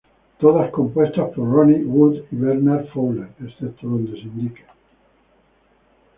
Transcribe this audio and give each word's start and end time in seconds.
Todas 0.39 0.71
compuestas 0.71 1.29
por 1.35 1.47
Ronnie 1.47 1.85
Wood 1.85 2.21
y 2.31 2.35
Bernard 2.35 2.87
Fowler, 2.87 3.27
excepto 3.39 3.85
donde 3.87 4.13
se 4.13 4.21
indique. 4.27 4.65